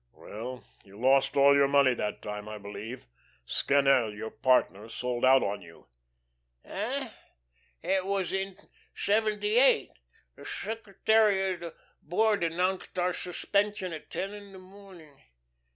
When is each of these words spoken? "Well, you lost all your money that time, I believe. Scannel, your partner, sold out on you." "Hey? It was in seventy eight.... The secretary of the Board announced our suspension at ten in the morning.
"Well, 0.13 0.63
you 0.83 0.99
lost 0.99 1.37
all 1.37 1.53
your 1.53 1.67
money 1.67 1.93
that 1.93 2.23
time, 2.23 2.49
I 2.49 2.57
believe. 2.57 3.05
Scannel, 3.45 4.11
your 4.15 4.31
partner, 4.31 4.89
sold 4.89 5.23
out 5.23 5.43
on 5.43 5.61
you." 5.61 5.85
"Hey? 6.65 7.09
It 7.83 8.07
was 8.07 8.33
in 8.33 8.57
seventy 8.95 9.57
eight.... 9.57 9.91
The 10.35 10.43
secretary 10.45 11.53
of 11.53 11.59
the 11.59 11.75
Board 12.01 12.43
announced 12.43 12.97
our 12.97 13.13
suspension 13.13 13.93
at 13.93 14.09
ten 14.09 14.33
in 14.33 14.53
the 14.53 14.57
morning. 14.57 15.21